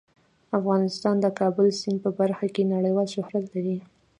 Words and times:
افغانستان 0.57 1.15
د 1.19 1.21
د 1.23 1.27
کابل 1.39 1.67
سیند 1.79 1.97
په 2.05 2.09
برخه 2.19 2.45
کې 2.53 2.71
نړیوال 2.73 3.07
شهرت 3.15 3.45
لري. 3.55 3.77